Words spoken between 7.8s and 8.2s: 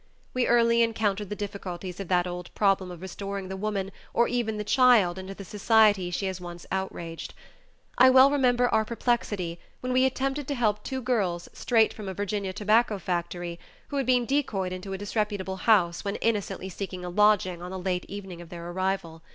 I